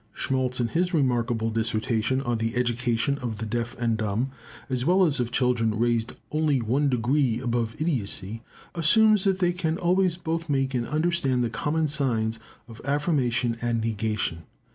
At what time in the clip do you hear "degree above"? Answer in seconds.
6.89-7.75